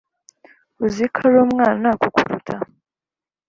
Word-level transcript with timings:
uziko 0.85 1.17
ari 1.27 1.37
umwana 1.45 1.87
kukuruta 2.01 2.55